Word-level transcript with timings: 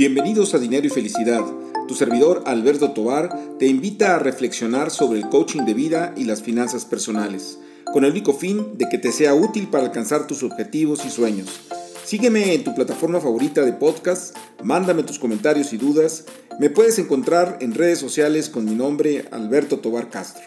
Bienvenidos 0.00 0.54
a 0.54 0.58
Dinero 0.58 0.86
y 0.86 0.88
Felicidad. 0.88 1.44
Tu 1.86 1.94
servidor 1.94 2.42
Alberto 2.46 2.92
Tobar 2.92 3.38
te 3.58 3.66
invita 3.66 4.16
a 4.16 4.18
reflexionar 4.18 4.90
sobre 4.90 5.18
el 5.18 5.28
coaching 5.28 5.66
de 5.66 5.74
vida 5.74 6.14
y 6.16 6.24
las 6.24 6.40
finanzas 6.40 6.86
personales, 6.86 7.58
con 7.92 8.06
el 8.06 8.12
único 8.12 8.32
fin 8.32 8.78
de 8.78 8.88
que 8.88 8.96
te 8.96 9.12
sea 9.12 9.34
útil 9.34 9.68
para 9.68 9.84
alcanzar 9.84 10.26
tus 10.26 10.42
objetivos 10.42 11.04
y 11.04 11.10
sueños. 11.10 11.60
Sígueme 12.02 12.54
en 12.54 12.64
tu 12.64 12.74
plataforma 12.74 13.20
favorita 13.20 13.60
de 13.60 13.74
podcast, 13.74 14.34
mándame 14.64 15.02
tus 15.02 15.18
comentarios 15.18 15.74
y 15.74 15.76
dudas. 15.76 16.24
Me 16.58 16.70
puedes 16.70 16.98
encontrar 16.98 17.58
en 17.60 17.74
redes 17.74 17.98
sociales 17.98 18.48
con 18.48 18.64
mi 18.64 18.74
nombre 18.74 19.26
Alberto 19.32 19.80
Tobar 19.80 20.08
Castro. 20.08 20.44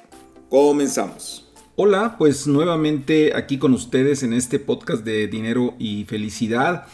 Comenzamos. 0.49 1.51
Hola, 1.75 2.15
pues 2.17 2.47
nuevamente 2.47 3.35
aquí 3.35 3.59
con 3.59 3.73
ustedes 3.73 4.23
en 4.23 4.33
este 4.33 4.57
podcast 4.57 5.03
de 5.03 5.27
Dinero 5.27 5.75
y 5.77 6.05
Felicidad. 6.05 6.87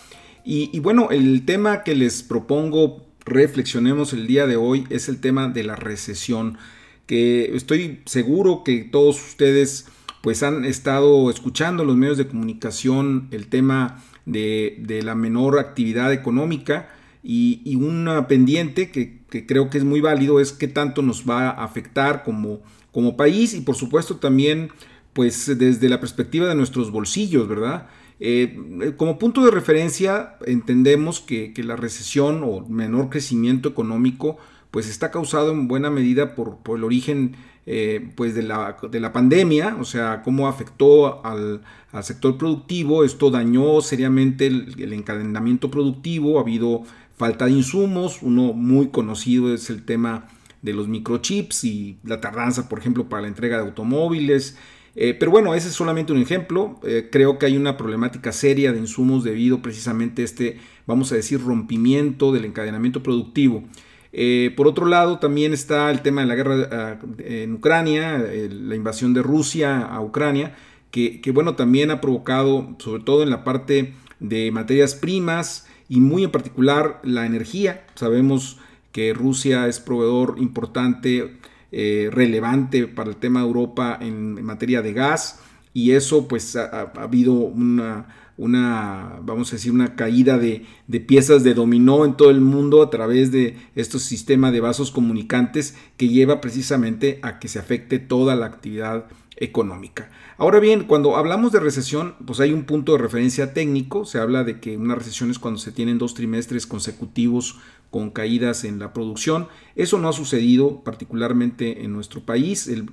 Y, 0.52 0.80
bueno, 0.80 1.09
el 1.12 1.45
tema 1.45 1.84
que 1.84 1.94
les 1.94 2.23
propongo 2.23 3.05
reflexionemos 3.23 4.13
el 4.13 4.26
día 4.26 4.48
de 4.48 4.55
hoy 4.55 4.84
es 4.90 5.07
el 5.07 5.21
tema 5.21 5.48
de 5.48 5.63
la 5.63 5.76
recesión, 5.76 6.57
que 7.05 7.55
estoy 7.55 8.02
seguro 8.05 8.63
que 8.63 8.80
todos 8.80 9.23
ustedes 9.23 9.85
pues 10.23 10.41
han 10.41 10.66
estado 10.66 11.30
escuchando 11.30 11.84
en 11.84 11.88
los 11.90 11.98
medios 11.98 12.17
de 12.17 12.27
comunicación 12.27 13.27
el 13.30 13.45
tema 13.45 14.04
de, 14.26 15.02
la 15.04 15.13
menor 15.13 15.59
actividad 15.59 16.12
económica 16.12 16.90
y, 17.21 17.62
y 17.63 17.76
una 17.76 18.27
pendiente 18.27 18.90
que, 18.90 19.20
creo 19.45 19.70
que 19.70 19.77
es 19.77 19.84
muy 19.84 20.02
válido 20.02 20.40
es 20.40 20.52
qué 20.52 20.68
tanto 20.68 21.04
nos 21.04 21.29
va 21.29 21.49
a 21.52 21.63
afectar 21.63 22.23
como, 22.23 22.62
como 22.91 23.16
país 23.16 23.54
y 23.54 23.62
por 23.62 23.76
supuesto 23.76 24.16
también 24.16 24.71
pues 25.13 25.59
desde 25.59 25.90
la 25.90 25.99
perspectiva 25.99 26.48
de 26.48 26.55
nuestros 26.55 26.90
bolsillos, 26.90 27.48
¿verdad? 27.48 27.88
Eh, 28.20 28.94
como 28.98 29.18
punto 29.18 29.46
de 29.46 29.52
referencia, 29.52 30.36
entendemos 30.46 31.22
que, 31.22 31.54
la 31.64 31.76
recesión 31.76 32.43
o 32.43 32.66
menor 32.68 33.10
crecimiento 33.10 33.70
económico 33.70 34.38
pues 34.71 34.88
está 34.88 35.10
causado 35.10 35.52
en 35.52 35.68
buena 35.68 35.90
medida 35.90 36.35
por, 36.35 36.60
el 36.76 36.84
origen 36.84 37.35
eh, 37.66 38.10
pues 38.16 38.35
de 38.35 38.43
la, 38.43 38.77
de, 38.90 38.99
la, 38.99 39.13
pandemia, 39.13 39.77
o 39.80 39.85
sea, 39.85 40.21
cómo 40.24 40.48
afectó 40.48 41.26
al, 41.26 41.62
sector 42.04 42.38
productivo, 42.38 43.04
esto 43.04 43.32
dañó 43.32 43.82
seriamente 43.82 44.48
el, 44.48 44.93
encadenamiento 44.93 45.71
productivo, 45.71 46.38
ha 46.38 46.41
habido 46.41 46.84
falta 47.18 47.46
de 47.46 47.52
insumos, 47.52 48.20
uno 48.21 48.54
muy 48.54 48.90
conocido 48.90 49.54
es 49.54 49.70
el 49.70 49.86
tema 49.86 50.27
de 50.62 50.74
los 50.74 50.88
microchips 50.88 51.63
y 51.63 51.98
la 52.04 52.21
tardanza, 52.21 52.70
por 52.70 52.80
ejemplo, 52.80 53.10
para 53.10 53.24
la 53.24 53.27
entrega 53.27 53.58
de 53.58 53.63
automóviles, 53.63 54.58
eh, 54.95 55.15
pero 55.18 55.32
bueno, 55.32 55.55
ese 55.55 55.68
es 55.70 55.73
solamente 55.73 56.13
un 56.13 56.21
ejemplo. 56.21 56.79
Eh, 56.84 57.09
creo 57.12 57.37
que 57.37 57.45
hay 57.45 57.57
una 57.57 57.77
problemática 57.77 58.32
seria 58.32 58.71
de 58.71 58.79
insumos 58.79 59.23
debido 59.23 59.62
precisamente 59.62 60.21
a 60.21 60.26
este, 60.26 60.59
vamos 60.85 61.12
a 61.12 61.15
decir, 61.15 61.41
rompimiento 61.41 62.31
del 62.31 62.46
encadenamiento 62.46 63.04
productivo. 63.04 63.63
Eh, 64.12 64.53
por 64.57 64.68
otro 64.68 64.88
lado, 64.88 65.19
también 65.19 65.53
está 65.53 65.91
el 65.91 66.01
tema 66.01 66.22
de 66.22 66.28
la 66.28 66.35
guerra 66.35 67.00
en 67.19 67.53
Ucrania, 67.53 68.18
la 68.18 68.75
invasión 68.75 69.13
de 69.13 69.22
Rusia 69.22 69.81
a 69.81 70.01
Ucrania, 70.01 70.56
que, 70.91 71.22
bueno, 71.31 71.56
también 71.56 71.91
ha 71.91 72.01
provocado, 72.01 72.75
sobre 72.79 73.03
todo 73.03 73.22
en 73.22 73.29
la 73.29 73.44
parte 73.44 73.94
de 74.19 74.51
materias 74.51 74.96
primas 74.96 75.68
y 75.88 76.00
muy 76.01 76.24
en 76.24 76.31
particular 76.31 77.00
la 77.03 77.28
energía. 77.28 77.85
Sabemos 77.94 78.57
que 78.91 79.13
Rusia 79.13 79.68
es 79.68 79.79
proveedor 79.79 80.35
importante 80.40 81.38
eh, 81.72 82.09
relevante 82.12 82.88
para 82.88 83.12
el 83.12 83.17
tema 83.17 83.41
de 83.41 83.47
Europa 83.47 83.97
en, 84.01 84.44
materia 84.44 84.81
de 84.81 84.94
gas 84.94 85.39
y 85.73 85.91
eso 85.91 86.28
pues 86.28 86.56
ha, 86.56 86.91
habido 86.95 87.34
una, 87.34 88.07
vamos 88.38 89.51
a 89.51 89.56
decir, 89.56 89.72
una 89.72 89.95
caída 89.95 90.40
de, 90.40 90.66
piezas 91.07 91.44
de 91.44 91.53
dominó 91.53 92.06
en 92.06 92.17
todo 92.17 92.31
el 92.31 92.41
mundo 92.41 92.81
a 92.81 92.90
través 92.90 93.31
de 93.31 93.56
estos 93.75 94.01
sistemas 94.01 94.51
de 94.51 94.62
vasos 94.62 94.90
comunicantes 94.90 95.75
que 95.95 96.07
lleva 96.07 96.41
precisamente 96.41 97.19
a 97.22 97.38
que 97.38 97.47
se 97.47 97.59
afecte 97.59 98.00
toda 98.00 98.35
la 98.35 98.47
actividad 98.47 99.06
económica. 99.35 100.09
Ahora 100.38 100.59
bien, 100.59 100.85
cuando 100.85 101.18
hablamos 101.18 101.52
de 101.52 101.59
recesión, 101.59 102.16
pues 102.25 102.40
hay 102.40 102.52
un 102.52 102.63
punto 102.63 102.94
de 102.94 102.97
referencia 102.97 103.53
técnico, 103.53 104.06
se 104.06 104.19
habla 104.19 104.44
de 104.44 104.59
que 104.59 104.75
una 104.78 104.96
recesión 104.96 105.29
es 105.29 105.40
cuando 105.40 105.59
se 105.59 105.72
tienen 105.72 105.97
dos 105.97 106.13
trimestres 106.13 106.66
consecutivos 106.66 107.59
con 107.90 108.12
caídas 108.12 108.64
en 108.64 108.80
la 108.80 108.94
producción. 108.94 109.48
Eso 109.76 109.98
no 109.98 110.10
ha 110.10 110.14
sucedido 110.14 110.84
particularmente 110.84 111.84
en 111.84 111.94
nuestro 111.94 112.22
país. 112.22 112.68
El, 112.68 112.90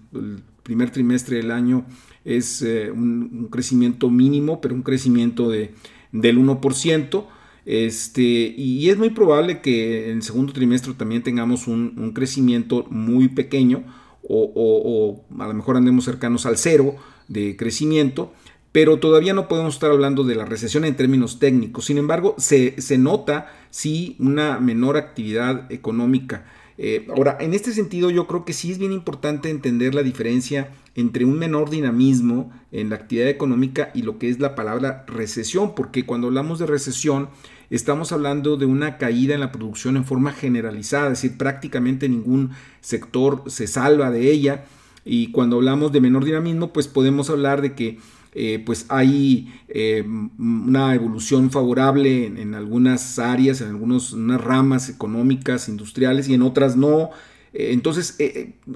primer 0.62 0.90
trimestre 0.90 1.36
del 1.36 1.52
año 1.52 1.86
es 2.24 2.60
eh, 2.62 2.90
un, 2.90 3.48
crecimiento 3.52 4.10
mínimo, 4.10 4.60
pero 4.60 4.74
un 4.74 4.82
crecimiento 4.82 5.48
de, 5.48 5.74
del 6.10 6.38
1%. 6.38 7.24
Este, 7.66 8.22
y 8.22 8.88
es 8.90 8.98
muy 8.98 9.10
probable 9.10 9.60
que 9.60 10.10
en 10.10 10.16
el 10.16 10.22
segundo 10.22 10.52
trimestre 10.52 10.94
también 10.94 11.22
tengamos 11.22 11.66
un, 11.68 12.12
crecimiento 12.14 12.86
muy 12.90 13.28
pequeño 13.28 13.84
o, 14.28 15.24
a 15.38 15.46
lo 15.46 15.54
mejor 15.54 15.76
andemos 15.76 16.04
cercanos 16.04 16.46
al 16.46 16.56
cero 16.56 16.96
de 17.28 17.56
crecimiento 17.56 18.32
pero 18.76 18.98
todavía 18.98 19.32
no 19.32 19.48
podemos 19.48 19.72
estar 19.72 19.90
hablando 19.90 20.22
de 20.22 20.34
la 20.34 20.44
recesión 20.44 20.84
en 20.84 20.96
términos 20.96 21.38
técnicos. 21.38 21.86
Sin 21.86 21.96
embargo, 21.96 22.34
se, 22.36 22.76
nota 22.98 23.50
sí 23.70 24.16
una 24.18 24.60
menor 24.60 24.98
actividad 24.98 25.72
económica. 25.72 26.44
Eh, 26.76 27.06
ahora, 27.08 27.38
en 27.40 27.54
este 27.54 27.72
sentido, 27.72 28.10
yo 28.10 28.26
creo 28.26 28.44
que 28.44 28.52
sí 28.52 28.70
es 28.70 28.76
bien 28.76 28.92
importante 28.92 29.48
entender 29.48 29.94
la 29.94 30.02
diferencia 30.02 30.74
entre 30.94 31.24
un 31.24 31.38
menor 31.38 31.70
dinamismo 31.70 32.52
en 32.70 32.90
la 32.90 32.96
actividad 32.96 33.28
económica 33.28 33.92
y 33.94 34.02
lo 34.02 34.18
que 34.18 34.28
es 34.28 34.40
la 34.40 34.54
palabra 34.54 35.06
recesión, 35.06 35.74
porque 35.74 36.04
cuando 36.04 36.26
hablamos 36.26 36.58
de 36.58 36.66
recesión, 36.66 37.30
estamos 37.70 38.12
hablando 38.12 38.58
de 38.58 38.66
una 38.66 38.98
caída 38.98 39.32
en 39.32 39.40
la 39.40 39.52
producción 39.52 39.96
en 39.96 40.04
forma 40.04 40.32
generalizada, 40.32 41.06
es 41.06 41.22
decir, 41.22 41.38
prácticamente 41.38 42.10
ningún 42.10 42.50
sector 42.82 43.42
se 43.46 43.68
salva 43.68 44.10
de 44.10 44.30
ella. 44.30 44.66
Y 45.08 45.30
cuando 45.30 45.56
hablamos 45.56 45.92
de 45.92 46.00
menor 46.02 46.26
dinamismo, 46.26 46.74
pues 46.74 46.88
podemos 46.88 47.30
hablar 47.30 47.62
de 47.62 47.74
que 47.74 47.98
eh, 48.38 48.62
pues 48.66 48.84
hay 48.90 49.50
eh, 49.66 50.04
una 50.38 50.94
evolución 50.94 51.50
favorable 51.50 52.26
en, 52.26 52.54
algunas 52.54 53.18
áreas, 53.18 53.62
en 53.62 53.68
algunas 53.68 54.12
ramas 54.12 54.90
económicas, 54.90 55.70
industriales 55.70 56.28
y 56.28 56.34
en 56.34 56.42
otras 56.42 56.76
no. 56.76 57.08
Eh, 57.54 57.68
entonces 57.72 58.18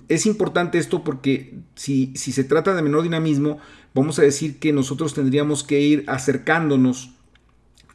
es 0.09 0.25
importante 0.25 0.79
esto 0.79 1.05
porque 1.05 1.59
si, 1.75 2.11
si 2.17 2.33
se 2.33 2.45
trata 2.45 2.75
de 2.75 2.81
menor 2.81 3.03
dinamismo, 3.03 3.59
vamos 3.93 4.19
a 4.19 4.23
decir 4.23 4.59
que 4.59 4.73
nosotros 4.73 5.13
tendríamos 5.13 5.63
que 5.63 5.79
ir 5.79 6.05
acercándonos 6.07 7.11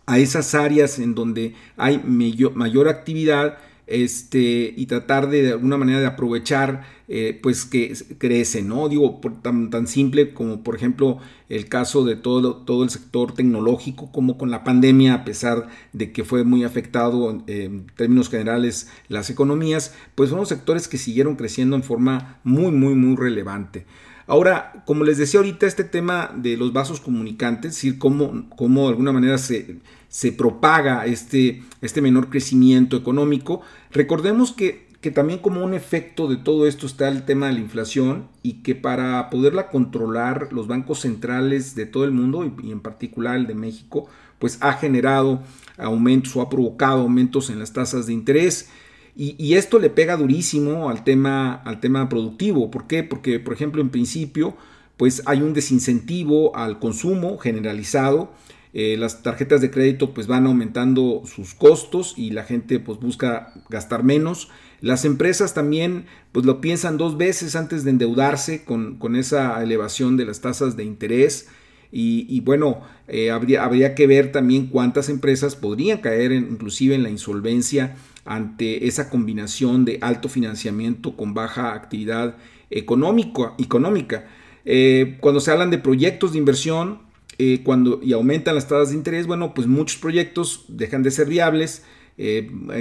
a 0.05 0.19
esas 0.19 0.53
áreas 0.53 0.99
en 0.99 1.15
donde 1.15 1.55
hay 1.77 1.97
mayor 1.97 2.87
actividad 2.89 3.57
este, 3.88 4.73
y 4.75 4.85
tratar 4.88 5.29
de, 5.29 5.44
de 5.44 5.51
alguna 5.51 5.78
manera 5.78 6.00
de 6.00 6.07
aprovechar 6.07 6.84
eh, 7.07 7.40
pues 7.41 7.66
que 7.66 7.94
crece, 8.18 8.63
¿no? 8.63 8.90
Digo, 8.90 9.22
por 9.22 9.40
tan, 9.41 9.69
tan, 9.69 9.85
simple 9.85 10.34
como 10.34 10.63
por 10.63 10.75
ejemplo 10.75 11.19
el 11.50 11.69
caso 11.69 12.03
de 12.03 12.16
todo, 12.16 12.56
todo 12.56 12.84
el 12.84 12.90
sector 12.90 13.34
tecnológico, 13.34 14.12
como 14.12 14.40
con 14.40 14.50
la 14.50 14.63
pandemia, 14.63 15.13
a 15.13 15.24
pesar 15.24 15.68
de 15.94 16.12
que 16.12 16.24
fue 16.24 16.44
muy 16.44 16.63
afectado 16.63 17.44
en 17.45 17.85
términos 17.95 18.29
generales 18.29 18.90
las 19.07 19.29
economías, 19.29 19.94
pues 20.16 20.31
fueron 20.31 20.47
sectores 20.47 20.88
que 20.88 20.97
siguieron 20.97 21.35
creciendo 21.35 21.75
en 21.75 21.84
forma 21.84 22.40
muy, 22.44 22.72
muy, 22.72 22.95
muy 22.95 23.16
relevante. 23.16 23.85
Ahora, 24.28 24.84
como 24.88 25.03
les 25.03 25.19
decía 25.19 25.40
ahorita, 25.40 25.68
este 25.68 25.84
tema 25.84 26.31
de 26.35 26.57
los 26.57 26.74
vasos 26.74 27.00
comunicantes, 27.00 27.69
es 27.72 27.75
decir, 27.75 28.00
cómo, 28.00 28.50
cómo 28.56 28.85
de 28.85 28.90
alguna 28.90 29.12
manera 29.12 29.38
se, 29.38 29.78
se 30.15 30.31
propaga 30.31 31.05
este, 31.07 31.61
este 31.81 32.01
menor 32.01 32.29
crecimiento 32.29 32.95
económico, 32.95 33.59
recordemos 33.91 34.53
que, 34.53 34.87
que 35.01 35.11
también 35.11 35.39
como 35.39 35.61
un 35.61 35.73
efecto 35.73 36.29
de 36.29 36.37
todo 36.37 36.67
esto 36.67 36.85
está 36.87 37.09
el 37.09 37.25
tema 37.25 37.47
de 37.47 37.53
la 37.55 37.59
inflación 37.59 38.29
y 38.41 38.63
que 38.63 38.75
para 38.75 39.29
poderla 39.29 39.67
controlar 39.67 40.53
los 40.53 40.67
bancos 40.67 41.01
centrales 41.01 41.75
de 41.75 41.85
todo 41.85 42.05
el 42.05 42.11
mundo 42.11 42.49
y, 42.63 42.71
en 42.71 42.79
particular 42.79 43.35
el 43.35 43.45
de 43.45 43.55
México, 43.55 44.07
pues 44.39 44.57
ha 44.62 44.71
generado 44.71 45.44
aumentos 45.77 46.33
o 46.38 46.41
ha 46.41 46.50
provocado 46.50 47.01
aumentos 47.01 47.50
en 47.50 47.59
las 47.59 47.73
tasas 47.73 48.07
de 48.07 48.13
interés. 48.13 48.69
Y, 49.18 49.56
esto 49.56 49.79
le 49.79 49.89
pega 49.89 50.15
durísimo 50.15 50.89
al 50.89 51.03
tema, 51.03 51.56
al 51.56 51.81
tema 51.81 52.07
productivo. 52.07 52.71
¿Por 52.71 52.88
qué? 52.88 53.03
Porque, 53.03 53.41
por 53.41 53.53
ejemplo, 53.53 53.81
en 53.81 53.89
principio, 53.89 54.56
pues 54.95 55.23
hay 55.25 55.41
un 55.41 55.53
desincentivo 55.53 56.56
al 56.56 56.79
consumo 56.79 57.38
generalizado. 57.38 58.31
Eh, 58.77 58.98
las 58.98 59.24
tarjetas 59.24 59.62
de 59.62 59.72
crédito 59.72 60.13
pues 60.13 60.27
van 60.27 60.45
aumentando 60.48 61.22
sus 61.25 61.54
costos 61.54 62.13
y 62.18 62.31
la 62.31 62.44
gente 62.44 62.81
pues 62.81 63.00
busca 63.00 63.54
gastar 63.69 64.04
menos. 64.04 64.50
Las 64.81 65.06
empresas 65.06 65.54
también 65.54 66.07
pues 66.33 66.45
lo 66.45 66.60
piensan 66.60 66.98
dos 66.98 67.16
veces 67.18 67.56
antes 67.56 67.86
de 67.86 67.92
endeudarse 67.92 68.66
con, 68.66 69.16
esa 69.16 69.63
elevación 69.63 70.18
de 70.18 70.25
las 70.25 70.42
tasas 70.42 70.75
de 70.75 70.83
interés. 70.83 71.48
Y, 71.89 72.42
bueno, 72.42 72.81
eh, 73.07 73.31
habría, 73.31 73.63
habría, 73.63 73.95
que 73.95 74.06
ver 74.06 74.33
también 74.33 74.68
cuántas 74.68 75.07
empresas 75.07 75.56
podrían 75.56 76.00
caer 76.00 76.33
inclusive 76.33 76.94
en 76.94 77.04
la 77.04 77.10
insolvencia 77.10 77.95
ante 78.25 78.88
esa 78.88 79.10
combinación 79.10 79.86
de 79.86 80.00
alto 80.01 80.28
financiamiento 80.28 81.16
con 81.16 81.33
baja 81.33 81.74
actividad 81.74 82.36
económica. 82.69 84.25
Eh, 84.66 85.16
cuando 85.21 85.39
se 85.39 85.51
hablan 85.51 85.71
de 85.71 85.78
proyectos 85.78 86.33
de 86.33 86.39
inversión 86.39 87.06
eh, 87.37 87.61
cuando, 87.63 87.99
y 88.01 88.13
aumentan 88.13 88.55
las 88.55 88.67
tasas 88.67 88.89
de 88.89 88.95
interés, 88.95 89.27
bueno, 89.27 89.53
pues 89.53 89.67
muchos 89.67 89.97
proyectos 89.99 90.65
dejan 90.67 91.03
de 91.03 91.11
ser 91.11 91.27
viables, 91.27 91.83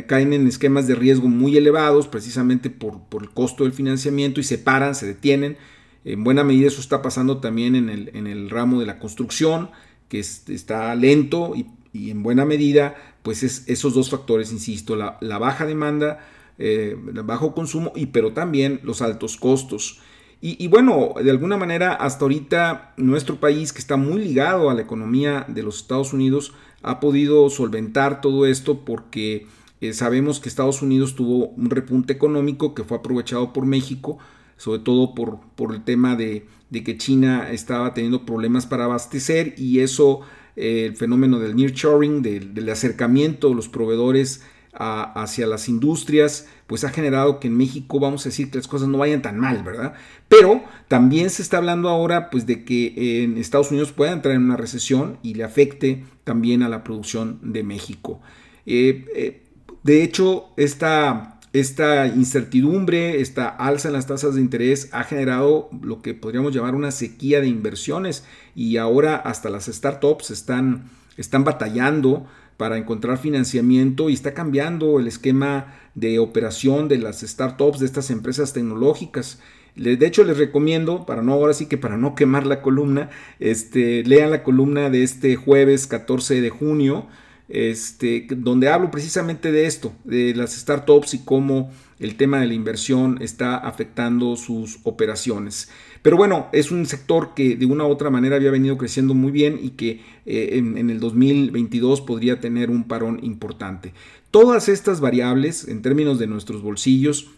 caen 0.06 0.32
en 0.32 0.46
esquemas 0.46 0.86
de 0.86 0.94
riesgo 0.94 1.26
muy 1.26 1.56
elevados 1.56 2.06
precisamente 2.06 2.70
por, 2.70 3.00
el 3.20 3.30
costo 3.30 3.64
del 3.64 3.72
financiamiento 3.72 4.38
y 4.38 4.44
se 4.44 4.58
paran, 4.58 4.94
se 4.94 5.06
detienen. 5.06 5.56
En 6.04 6.22
buena 6.22 6.44
medida 6.44 6.68
eso 6.68 6.80
está 6.80 7.02
pasando 7.02 7.38
también 7.38 7.74
en 7.74 7.88
el, 8.28 8.50
ramo 8.50 8.78
de 8.78 8.86
la 8.86 9.00
construcción, 9.00 9.70
que 10.08 10.20
está 10.20 10.94
lento 10.94 11.54
y, 11.56 12.10
en 12.10 12.22
buena 12.22 12.44
medida, 12.44 12.94
pues 13.24 13.42
es 13.42 13.64
esos 13.66 13.94
dos 13.94 14.08
factores, 14.08 14.52
insisto, 14.52 14.94
la, 14.94 15.38
baja 15.38 15.66
demanda, 15.66 16.24
el 16.58 16.96
bajo 17.24 17.56
consumo, 17.56 17.92
y 17.96 18.06
pero 18.06 18.34
también 18.34 18.78
los 18.84 19.02
altos 19.02 19.36
costos. 19.36 20.00
Y, 20.46 20.69
bueno, 20.69 21.14
de 21.25 21.31
alguna 21.31 21.56
manera, 21.56 21.94
hasta 21.94 22.26
ahorita 22.26 22.93
nuestro 22.99 23.41
país, 23.41 23.73
que 23.73 23.79
está 23.79 23.96
muy 23.96 24.23
ligado 24.23 24.69
a 24.69 24.75
la 24.75 24.82
economía 24.82 25.46
de 25.49 25.62
los 25.62 25.79
Estados 25.79 26.12
Unidos, 26.12 26.52
ha 26.82 27.00
podido 27.00 27.49
solventar 27.49 28.20
todo 28.20 28.44
esto 28.44 28.85
porque 28.85 29.46
eh, 29.81 29.94
sabemos 29.94 30.41
que 30.41 30.50
Estados 30.50 30.82
Unidos 30.82 31.14
tuvo 31.14 31.46
un 31.46 31.70
repunte 31.70 32.12
económico 32.12 32.75
que 32.75 32.85
fue 32.85 32.99
aprovechado 32.99 33.55
por 33.55 33.64
México, 33.64 34.19
sobre 34.58 34.81
todo 34.81 35.14
por, 35.14 35.41
por 35.56 35.75
el 35.75 35.82
tema 35.82 36.14
de, 36.14 36.47
que 36.70 36.99
China 36.99 37.50
estaba 37.50 37.94
teniendo 37.94 38.26
problemas 38.26 38.67
para 38.67 38.85
abastecer 38.85 39.55
y 39.56 39.79
eso, 39.79 40.20
eh, 40.56 40.85
el 40.85 40.94
fenómeno 40.94 41.38
del 41.38 41.56
nearshoring, 41.56 42.20
del, 42.20 42.52
del 42.52 42.69
acercamiento 42.69 43.49
de 43.49 43.55
los 43.55 43.70
proveedores 43.70 44.43
hacia 44.76 45.47
las 45.47 45.69
industrias, 45.69 46.47
pues 46.67 46.85
ha 46.85 46.91
generado 46.91 47.41
que 47.41 47.49
en 47.49 47.56
México 47.56 48.00
vamos 48.00 48.26
a 48.26 48.29
decir 48.29 48.50
que 48.50 48.59
las 48.59 48.69
cosas 48.69 48.88
no 48.88 48.99
vayan 48.99 49.23
tan 49.23 49.38
mal, 49.38 49.62
¿verdad? 49.62 49.94
Pero 50.29 50.62
también 50.88 51.31
se 51.31 51.43
está 51.43 51.59
hablando 51.59 51.88
ahora 51.88 52.31
pues 52.31 52.47
de 52.47 52.65
que 52.65 53.23
en 53.23 53.38
Estados 53.38 53.71
Unidos 53.71 53.93
pueda 53.93 54.12
entrar 54.12 54.35
en 54.35 54.43
una 54.43 54.56
recesión 54.56 55.19
y 55.23 55.35
le 55.35 55.44
afecte 55.44 56.05
también 56.25 56.62
a 56.62 56.69
la 56.69 56.82
producción 56.82 57.38
de 57.43 57.62
México. 57.62 58.21
Eh, 58.67 59.06
eh, 59.15 59.43
de 59.82 60.03
hecho, 60.03 60.47
esta, 60.56 61.38
esta 61.53 62.06
incertidumbre, 62.06 63.21
esta 63.21 63.49
alza 63.49 63.88
en 63.88 63.94
las 63.94 64.06
tasas 64.06 64.35
de 64.35 64.41
interés 64.41 64.88
ha 64.93 65.05
generado 65.05 65.69
lo 65.82 66.00
que 66.00 66.15
podríamos 66.15 66.55
llamar 66.55 66.75
una 66.75 66.91
sequía 66.91 67.41
de 67.41 67.49
inversiones 67.49 68.25
y 68.55 68.79
ahora 68.79 69.17
hasta 69.17 69.50
las 69.50 69.67
startups 69.67 70.31
están, 70.31 70.91
están 71.17 71.44
batallando 71.44 72.26
para 72.56 72.78
encontrar 72.78 73.18
financiamiento 73.18 74.10
y 74.10 74.14
está 74.14 74.34
cambiando 74.34 74.98
el 74.98 75.06
esquema 75.06 75.74
de 75.94 76.18
operación 76.18 76.88
de 76.88 76.98
las 76.98 77.20
startups, 77.20 77.80
de 77.80 77.86
estas 77.86 78.10
empresas 78.10 78.52
tecnológicas. 78.52 79.40
De 79.76 80.06
hecho, 80.06 80.22
les 80.22 80.38
recomiendo, 80.38 81.04
para 81.04 81.22
no 81.22 81.32
ahora 81.32 81.52
sí 81.52 81.66
que 81.66 81.78
para 81.78 81.96
no 81.96 82.14
quemar 82.14 82.46
la 82.46 82.62
columna, 82.62 83.10
este, 83.40 84.04
lean 84.04 84.30
la 84.30 84.44
columna 84.44 84.88
de 84.88 85.02
este 85.02 85.34
jueves 85.34 85.88
14 85.88 86.40
de 86.40 86.50
junio, 86.50 87.08
este, 87.48 88.26
donde 88.30 88.68
hablo 88.68 88.90
precisamente 88.90 89.50
de 89.50 89.66
esto, 89.66 89.92
de 90.04 90.34
las 90.34 90.52
startups 90.52 91.14
y 91.14 91.24
cómo 91.24 91.72
el 91.98 92.16
tema 92.16 92.40
de 92.40 92.46
la 92.46 92.54
inversión 92.54 93.18
está 93.20 93.56
afectando 93.56 94.36
sus 94.36 94.78
operaciones. 94.84 95.70
Pero 96.04 96.18
bueno, 96.18 96.48
es 96.52 96.70
un 96.70 96.84
sector 96.84 97.32
que 97.34 97.56
de 97.56 97.64
una 97.64 97.86
u 97.86 97.88
otra 97.88 98.10
manera 98.10 98.36
había 98.36 98.50
venido 98.50 98.76
creciendo 98.76 99.14
muy 99.14 99.32
bien 99.32 99.58
y 99.62 99.70
que 99.70 100.02
eh, 100.26 100.50
en, 100.58 100.90
el 100.90 101.00
2022 101.00 102.02
podría 102.02 102.40
tener 102.40 102.68
un 102.68 102.84
parón 102.84 103.20
importante. 103.22 103.94
Todas 104.30 104.68
estas 104.68 105.00
variables 105.00 105.66
en 105.66 105.80
términos 105.80 106.18
de 106.18 106.26
nuestros 106.26 106.60
bolsillos 106.60 107.30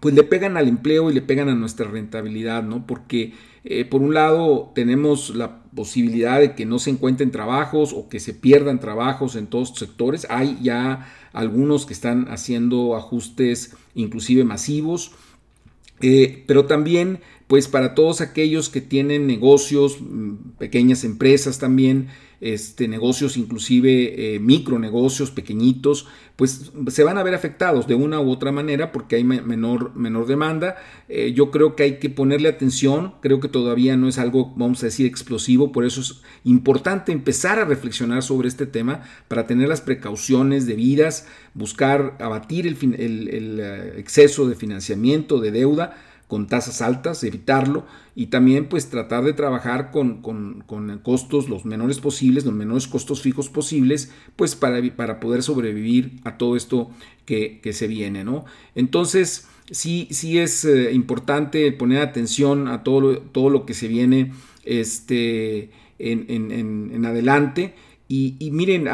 pues 0.00 0.12
le 0.12 0.24
pegan 0.24 0.56
al 0.56 0.66
empleo 0.66 1.08
y 1.08 1.14
le 1.14 1.22
pegan 1.22 1.48
a 1.48 1.54
nuestra 1.54 1.88
rentabilidad, 1.88 2.64
¿no? 2.64 2.84
Porque 2.84 3.32
eh, 3.62 3.84
por 3.84 4.02
un 4.02 4.12
lado 4.12 4.72
tenemos 4.74 5.32
la 5.32 5.62
posibilidad 5.62 6.40
de 6.40 6.56
que 6.56 6.66
no 6.66 6.80
se 6.80 6.90
encuentren 6.90 7.30
trabajos 7.30 7.92
o 7.92 8.08
que 8.08 8.18
se 8.18 8.34
pierdan 8.34 8.80
trabajos 8.80 9.36
en 9.36 9.46
todos 9.46 9.70
los 9.70 9.78
sectores. 9.78 10.26
Hay 10.30 10.58
ya 10.60 11.06
algunos 11.32 11.86
que 11.86 11.92
están 11.92 12.26
haciendo 12.28 12.96
ajustes 12.96 13.76
inclusive 13.94 14.42
masivos, 14.42 15.12
eh, 16.00 16.42
pero 16.48 16.64
también 16.64 17.20
pues 17.54 17.68
para 17.68 17.94
todos 17.94 18.20
aquellos 18.20 18.68
que 18.68 18.80
tienen 18.80 19.28
negocios, 19.28 19.98
mm, 20.00 20.56
pequeñas 20.58 21.04
empresas 21.04 21.60
también, 21.60 22.08
este, 22.40 22.88
negocios 22.88 23.36
inclusive 23.36 24.34
eh, 24.34 24.40
micronegocios 24.40 25.30
pequeñitos, 25.30 26.08
pues 26.34 26.72
se 26.88 27.04
van 27.04 27.16
a 27.16 27.22
ver 27.22 27.32
afectados 27.32 27.86
de 27.86 27.94
una 27.94 28.20
u 28.20 28.28
otra 28.28 28.50
manera 28.50 28.90
porque 28.90 29.14
hay 29.14 29.22
menor, 29.22 29.94
menor 29.94 30.26
demanda. 30.26 30.74
Eh, 31.08 31.32
yo 31.32 31.52
creo 31.52 31.76
que 31.76 31.84
hay 31.84 31.98
que 32.00 32.10
ponerle 32.10 32.48
atención, 32.48 33.14
creo 33.22 33.38
que 33.38 33.46
todavía 33.46 33.96
no 33.96 34.08
es 34.08 34.18
algo, 34.18 34.52
vamos 34.56 34.82
a 34.82 34.86
decir, 34.86 35.06
explosivo, 35.06 35.70
por 35.70 35.84
eso 35.84 36.00
es 36.00 36.22
importante 36.42 37.12
empezar 37.12 37.60
a 37.60 37.64
reflexionar 37.64 38.24
sobre 38.24 38.48
este 38.48 38.66
tema 38.66 39.02
para 39.28 39.46
tener 39.46 39.68
las 39.68 39.80
precauciones 39.80 40.66
debidas, 40.66 41.28
buscar 41.54 42.16
abatir 42.18 42.66
el, 42.66 42.76
el 42.98 43.60
eh, 43.60 43.94
exceso 43.98 44.48
de 44.48 44.56
financiamiento, 44.56 45.38
de 45.38 45.52
deuda 45.52 45.96
con 46.34 46.48
tasas 46.48 46.82
altas, 46.82 47.22
evitarlo 47.22 47.86
y 48.16 48.26
también 48.26 48.68
pues 48.68 48.90
tratar 48.90 49.22
de 49.22 49.34
trabajar 49.34 49.92
con, 49.92 50.64
costos 51.04 51.48
los 51.48 51.64
menores 51.64 52.00
posibles, 52.00 52.44
los 52.44 52.54
menores 52.54 52.88
costos 52.88 53.22
fijos 53.22 53.48
posibles, 53.48 54.10
pues 54.34 54.56
para, 54.56 54.82
para 54.96 55.20
poder 55.20 55.44
sobrevivir 55.44 56.18
a 56.24 56.36
todo 56.36 56.56
esto 56.56 56.90
que, 57.24 57.60
se 57.72 57.86
viene, 57.86 58.24
¿no? 58.24 58.46
Entonces, 58.74 59.46
sí, 59.70 60.08
sí 60.10 60.40
es 60.40 60.64
eh, 60.64 60.92
importante 60.92 61.70
poner 61.70 62.02
atención 62.02 62.66
a 62.66 62.82
todo 62.82 63.00
lo, 63.00 63.18
todo 63.20 63.48
lo 63.48 63.64
que 63.64 63.74
se 63.74 63.86
viene 63.86 64.32
este, 64.64 65.70
en, 66.00 67.06
adelante. 67.06 67.76
Y, 68.06 68.50
miren, 68.52 68.86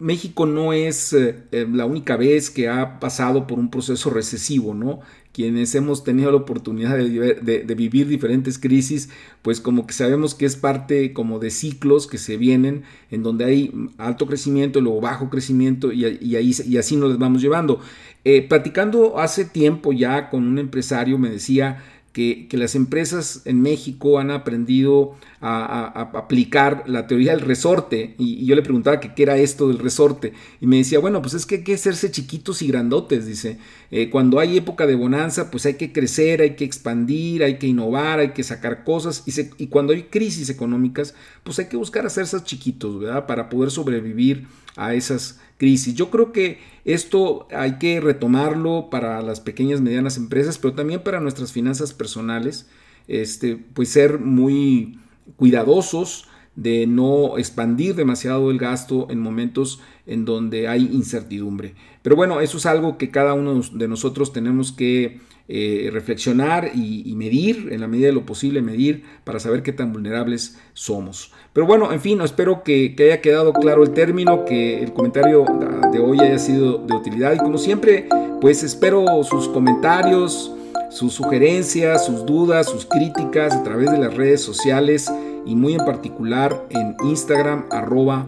México 0.00 0.44
no 0.44 0.72
es 0.72 1.12
eh, 1.12 1.44
la 1.72 1.86
única 1.86 2.16
vez 2.16 2.50
que 2.50 2.68
ha 2.68 2.98
pasado 2.98 3.46
por 3.46 3.58
un 3.58 3.70
proceso 3.70 4.10
recesivo, 4.10 4.74
¿no? 4.74 5.00
quienes 5.36 5.74
hemos 5.74 6.02
tenido 6.02 6.30
la 6.30 6.38
oportunidad 6.38 6.96
de, 6.96 7.74
vivir 7.76 8.08
diferentes 8.08 8.58
crisis, 8.58 9.10
pues 9.42 9.60
como 9.60 9.86
que 9.86 9.92
sabemos 9.92 10.34
que 10.34 10.46
es 10.46 10.56
parte 10.56 11.12
como 11.12 11.38
de 11.38 11.50
ciclos 11.50 12.06
que 12.06 12.16
se 12.16 12.38
vienen, 12.38 12.84
en 13.10 13.22
donde 13.22 13.44
hay 13.44 13.90
alto 13.98 14.26
crecimiento, 14.26 14.80
luego 14.80 15.02
bajo 15.02 15.28
crecimiento 15.28 15.92
y, 15.92 16.06
ahí, 16.06 16.52
y 16.64 16.76
así 16.78 16.96
nos 16.96 17.18
vamos 17.18 17.42
llevando. 17.42 17.80
Eh, 18.24 18.46
platicando 18.48 19.18
hace 19.18 19.44
tiempo 19.44 19.92
ya 19.92 20.30
con 20.30 20.48
un 20.48 20.58
empresario 20.58 21.18
me 21.18 21.28
decía, 21.28 21.84
que, 22.16 22.48
las 22.52 22.74
empresas 22.74 23.42
en 23.44 23.60
México 23.60 24.18
han 24.18 24.30
aprendido 24.30 25.14
a, 25.42 26.00
aplicar 26.18 26.84
la 26.86 27.06
teoría 27.06 27.32
del 27.32 27.42
resorte. 27.42 28.14
Y, 28.16 28.46
yo 28.46 28.56
le 28.56 28.62
preguntaba 28.62 29.00
qué 29.00 29.22
era 29.22 29.36
esto 29.36 29.68
del 29.68 29.78
resorte. 29.78 30.32
Y 30.62 30.66
me 30.66 30.78
decía, 30.78 30.98
bueno, 30.98 31.20
pues 31.20 31.34
es 31.34 31.44
que 31.44 31.56
hay 31.56 31.62
que 31.62 31.74
hacerse 31.74 32.10
chiquitos 32.10 32.62
y 32.62 32.68
grandotes, 32.68 33.26
dice. 33.26 33.58
Eh, 33.90 34.08
cuando 34.08 34.40
hay 34.40 34.56
época 34.56 34.86
de 34.86 34.94
bonanza, 34.94 35.50
pues 35.50 35.66
hay 35.66 35.74
que 35.74 35.92
crecer, 35.92 36.40
hay 36.40 36.56
que 36.56 36.64
expandir, 36.64 37.44
hay 37.44 37.58
que 37.58 37.66
innovar, 37.66 38.18
hay 38.18 38.30
que 38.30 38.42
sacar 38.42 38.82
cosas. 38.82 39.22
Y, 39.26 39.62
y 39.62 39.66
cuando 39.66 39.92
hay 39.92 40.04
crisis 40.04 40.48
económicas, 40.48 41.14
pues 41.44 41.58
hay 41.58 41.66
que 41.66 41.76
buscar 41.76 42.06
hacerse 42.06 42.42
chiquitos, 42.42 42.98
¿verdad? 42.98 43.26
Para 43.26 43.50
poder 43.50 43.70
sobrevivir 43.70 44.46
a 44.74 44.94
esas 44.94 45.38
crisis. 45.58 45.94
Yo 45.94 46.10
creo 46.10 46.32
que 46.32 46.58
esto 46.84 47.48
hay 47.50 47.78
que 47.78 48.00
retomarlo 48.00 48.88
para 48.90 49.20
las 49.22 49.40
pequeñas 49.40 49.80
y 49.80 49.82
medianas 49.82 50.16
empresas, 50.16 50.58
pero 50.58 50.74
también 50.74 51.02
para 51.02 51.20
nuestras 51.20 51.52
finanzas 51.52 51.92
personales, 51.92 52.68
este, 53.08 53.56
pues 53.56 53.88
ser 53.88 54.18
muy 54.18 54.98
cuidadosos 55.36 56.28
de 56.54 56.86
no 56.86 57.36
expandir 57.36 57.94
demasiado 57.94 58.50
el 58.50 58.58
gasto 58.58 59.08
en 59.10 59.20
momentos 59.20 59.80
en 60.06 60.24
donde 60.24 60.68
hay 60.68 60.88
incertidumbre. 60.92 61.74
Pero 62.02 62.16
bueno, 62.16 62.40
eso 62.40 62.56
es 62.56 62.66
algo 62.66 62.96
que 62.96 63.10
cada 63.10 63.34
uno 63.34 63.60
de 63.60 63.88
nosotros 63.88 64.32
tenemos 64.32 64.72
que 64.72 65.20
eh, 65.48 65.90
reflexionar 65.92 66.72
y, 66.74 67.14
medir, 67.14 67.68
en 67.70 67.80
la 67.80 67.86
medida 67.86 68.08
de 68.08 68.12
lo 68.12 68.26
posible, 68.26 68.62
medir 68.62 69.04
para 69.24 69.38
saber 69.38 69.62
qué 69.62 69.72
tan 69.72 69.92
vulnerables 69.92 70.58
somos. 70.74 71.32
Pero 71.52 71.66
bueno, 71.66 71.92
en 71.92 72.00
fin, 72.00 72.20
espero 72.20 72.64
que, 72.64 72.94
haya 72.98 73.20
quedado 73.20 73.52
claro 73.52 73.84
el 73.84 73.90
término, 73.90 74.44
que 74.44 74.82
el 74.82 74.92
comentario 74.92 75.44
de 75.92 75.98
hoy 76.00 76.18
haya 76.20 76.38
sido 76.38 76.78
de 76.78 76.94
utilidad 76.94 77.34
y 77.34 77.38
como 77.38 77.58
siempre, 77.58 78.08
pues 78.40 78.62
espero 78.62 79.04
sus 79.22 79.48
comentarios, 79.48 80.52
sus 80.90 81.14
sugerencias, 81.14 82.06
sus 82.06 82.26
dudas, 82.26 82.68
sus 82.68 82.84
críticas 82.84 83.54
a 83.54 83.62
través 83.62 83.90
de 83.90 83.98
las 83.98 84.14
redes 84.14 84.42
sociales 84.42 85.10
y 85.44 85.54
muy 85.54 85.74
en 85.74 85.84
particular 85.84 86.66
en 86.70 86.96
Instagram 87.04 87.66
arroba. 87.70 88.26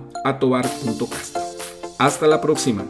Hasta 1.99 2.27
la 2.27 2.41
próxima. 2.41 2.85